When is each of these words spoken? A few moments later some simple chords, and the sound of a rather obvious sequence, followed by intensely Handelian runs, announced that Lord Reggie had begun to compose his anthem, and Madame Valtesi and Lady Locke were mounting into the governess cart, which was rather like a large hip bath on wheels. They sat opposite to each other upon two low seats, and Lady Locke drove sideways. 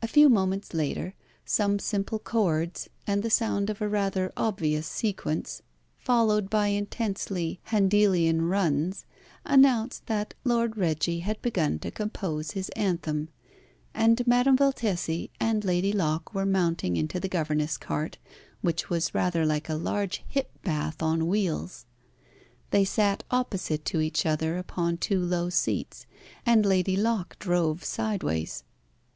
A 0.00 0.06
few 0.06 0.28
moments 0.28 0.74
later 0.74 1.14
some 1.44 1.80
simple 1.80 2.20
chords, 2.20 2.88
and 3.04 3.20
the 3.24 3.30
sound 3.30 3.68
of 3.68 3.82
a 3.82 3.88
rather 3.88 4.32
obvious 4.36 4.86
sequence, 4.86 5.60
followed 5.98 6.48
by 6.48 6.68
intensely 6.68 7.58
Handelian 7.70 8.42
runs, 8.42 9.06
announced 9.44 10.06
that 10.06 10.34
Lord 10.44 10.76
Reggie 10.76 11.18
had 11.26 11.42
begun 11.42 11.80
to 11.80 11.90
compose 11.90 12.52
his 12.52 12.68
anthem, 12.76 13.28
and 13.92 14.24
Madame 14.24 14.56
Valtesi 14.56 15.30
and 15.40 15.64
Lady 15.64 15.92
Locke 15.92 16.32
were 16.32 16.46
mounting 16.46 16.96
into 16.96 17.18
the 17.18 17.26
governess 17.28 17.76
cart, 17.76 18.18
which 18.62 18.88
was 18.88 19.16
rather 19.16 19.44
like 19.44 19.68
a 19.68 19.74
large 19.74 20.22
hip 20.28 20.52
bath 20.62 21.02
on 21.02 21.26
wheels. 21.26 21.86
They 22.70 22.84
sat 22.84 23.24
opposite 23.32 23.84
to 23.86 24.00
each 24.00 24.24
other 24.24 24.56
upon 24.58 24.98
two 24.98 25.18
low 25.18 25.48
seats, 25.50 26.06
and 26.46 26.64
Lady 26.64 26.96
Locke 26.96 27.36
drove 27.40 27.82
sideways. 27.82 28.62